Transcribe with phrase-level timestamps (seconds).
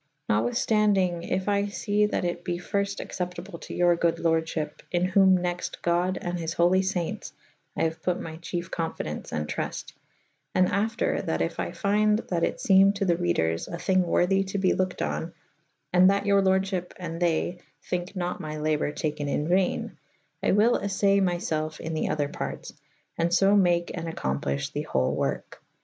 [0.31, 5.05] Xatwithf tandynge yf I fe that it be fyrft acceptable to your good lordfhip in
[5.05, 7.33] whom nexte god and his holy faintes
[7.77, 9.93] I haue put my chyef confidence and truf t
[10.25, 14.01] / and after that yf I fvnde that it feme to the reders a thyng
[14.03, 15.33] worthy to be loked on
[15.93, 19.99] /and that your lordfhyp and they thynke nat m}' labour take« in vayne:
[20.41, 24.71] I will affay my felfe in the other partes / and fo make and accowzplyffhe
[24.71, 25.59] the hole werke.